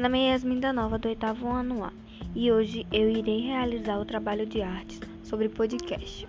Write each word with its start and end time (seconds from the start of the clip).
nome 0.00 0.20
é 0.20 0.32
Yasmin 0.32 0.58
da 0.58 0.72
Nova, 0.72 0.98
do 0.98 1.06
oitavo 1.06 1.48
ano 1.48 1.84
A, 1.84 1.92
e 2.34 2.50
hoje 2.50 2.86
eu 2.90 3.10
irei 3.10 3.42
realizar 3.42 3.98
o 4.00 4.06
trabalho 4.06 4.46
de 4.46 4.62
artes 4.62 4.98
sobre 5.22 5.50
podcast, 5.50 6.26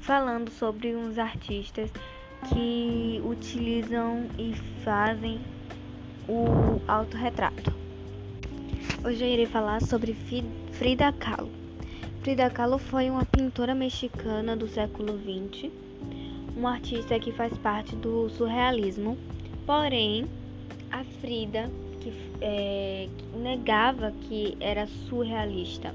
falando 0.00 0.48
sobre 0.48 0.94
uns 0.94 1.18
artistas 1.18 1.90
que 2.48 3.20
utilizam 3.24 4.28
e 4.38 4.54
fazem 4.84 5.40
o 6.28 6.80
autorretrato. 6.86 7.74
Hoje 9.04 9.24
eu 9.24 9.28
irei 9.28 9.46
falar 9.46 9.82
sobre 9.82 10.14
Frida 10.72 11.12
Kahlo. 11.12 11.50
Frida 12.22 12.48
Kahlo 12.48 12.78
foi 12.78 13.10
uma 13.10 13.24
pintora 13.24 13.74
mexicana 13.74 14.56
do 14.56 14.68
século 14.68 15.18
XX, 15.18 15.68
uma 16.56 16.74
artista 16.74 17.18
que 17.18 17.32
faz 17.32 17.58
parte 17.58 17.96
do 17.96 18.28
surrealismo, 18.30 19.18
porém 19.66 20.26
a 20.92 21.02
Frida 21.20 21.68
que 22.00 22.12
é, 22.40 23.08
negava 23.34 24.12
que 24.22 24.56
era 24.60 24.86
surrealista. 25.08 25.94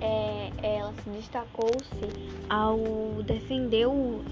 É, 0.00 0.50
ela 0.62 0.92
se 1.02 1.10
destacou-se 1.10 2.38
ao 2.48 2.78
defender 3.24 3.86
o 3.86 4.22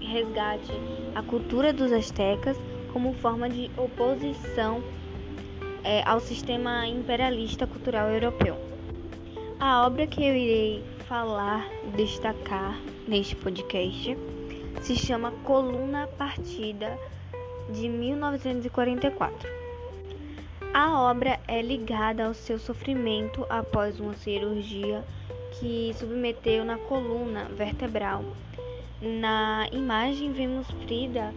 resgate 0.00 0.72
à 1.14 1.22
cultura 1.22 1.72
dos 1.72 1.90
astecas 1.90 2.56
como 2.92 3.14
forma 3.14 3.48
de 3.48 3.70
oposição 3.78 4.82
é, 5.82 6.02
ao 6.04 6.20
sistema 6.20 6.86
imperialista 6.86 7.66
cultural 7.66 8.10
europeu. 8.10 8.56
A 9.58 9.86
obra 9.86 10.06
que 10.06 10.22
eu 10.22 10.34
irei 10.34 10.84
falar, 11.06 11.68
destacar 11.96 12.78
neste 13.08 13.34
podcast, 13.36 14.16
se 14.82 14.96
chama 14.96 15.32
Coluna 15.44 16.06
Partida 16.06 16.98
de 17.72 17.88
1944. 17.88 19.48
A 20.72 21.00
obra 21.00 21.40
é 21.48 21.60
ligada 21.60 22.26
ao 22.26 22.32
seu 22.32 22.56
sofrimento 22.56 23.44
após 23.50 23.98
uma 23.98 24.14
cirurgia 24.14 25.04
que 25.58 25.92
submeteu 25.98 26.64
na 26.64 26.78
coluna 26.78 27.46
vertebral. 27.46 28.24
Na 29.02 29.66
imagem 29.72 30.32
vemos 30.32 30.70
Frida 30.84 31.34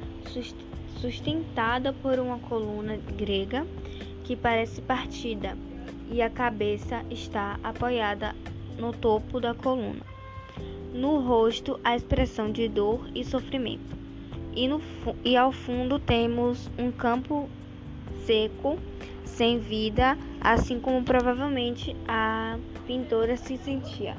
sustentada 1.02 1.92
por 1.94 2.20
uma 2.20 2.38
coluna 2.38 2.96
grega 3.18 3.66
que 4.24 4.36
parece 4.36 4.84
partida 4.84 5.58
e 6.12 6.22
a 6.22 6.30
cabeça 6.30 7.04
está 7.10 7.60
apoiada 7.64 8.36
no 8.78 8.94
topo 8.94 9.40
da 9.40 9.56
coluna. 9.56 10.06
No 10.94 11.20
rosto, 11.22 11.80
a 11.84 11.96
expressão 11.96 12.52
de 12.52 12.70
dor 12.70 13.10
e 13.16 13.26
sofrimento. 13.26 13.98
E, 14.56 14.68
no, 14.68 14.80
e 15.26 15.36
ao 15.36 15.52
fundo 15.52 15.98
temos 15.98 16.70
um 16.78 16.92
campo 16.92 17.50
seco 18.26 18.78
sem 19.24 19.60
vida, 19.60 20.18
assim 20.40 20.80
como 20.80 21.04
provavelmente 21.04 21.96
a 22.08 22.60
pintora 22.86 23.36
se 23.36 23.58
sentia. 23.58 24.16